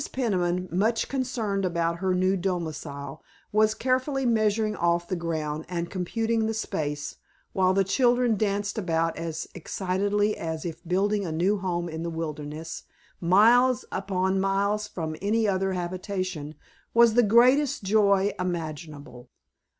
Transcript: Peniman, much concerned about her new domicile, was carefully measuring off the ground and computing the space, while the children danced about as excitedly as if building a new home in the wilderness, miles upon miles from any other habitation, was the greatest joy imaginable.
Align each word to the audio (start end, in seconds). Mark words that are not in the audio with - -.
Peniman, 0.11 0.67
much 0.71 1.07
concerned 1.07 1.63
about 1.63 1.97
her 1.99 2.15
new 2.15 2.35
domicile, 2.35 3.21
was 3.51 3.75
carefully 3.75 4.25
measuring 4.25 4.75
off 4.75 5.07
the 5.07 5.15
ground 5.15 5.63
and 5.69 5.91
computing 5.91 6.47
the 6.47 6.55
space, 6.55 7.17
while 7.53 7.71
the 7.71 7.83
children 7.83 8.35
danced 8.35 8.79
about 8.79 9.15
as 9.15 9.47
excitedly 9.53 10.35
as 10.35 10.65
if 10.65 10.83
building 10.87 11.23
a 11.23 11.31
new 11.31 11.59
home 11.59 11.87
in 11.87 12.01
the 12.01 12.09
wilderness, 12.09 12.81
miles 13.19 13.85
upon 13.91 14.39
miles 14.39 14.87
from 14.87 15.15
any 15.21 15.47
other 15.47 15.73
habitation, 15.73 16.55
was 16.95 17.13
the 17.13 17.21
greatest 17.21 17.83
joy 17.83 18.33
imaginable. 18.39 19.29